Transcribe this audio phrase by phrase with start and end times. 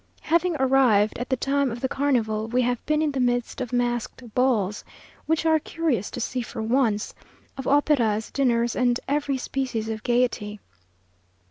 [0.21, 3.71] Having arrived at the time of the carnival, we have been in the midst of
[3.71, 4.83] masked balls,
[5.27, 7.13] which are curious to see for once;
[7.55, 10.59] of operas, dinners, and every species of gaiety.